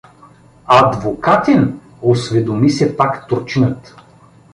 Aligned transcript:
—Адвокатин?— 0.77 1.79
осведоми 2.01 2.69
се 2.69 2.97
пак 2.97 3.27
турчинът. 3.27 3.95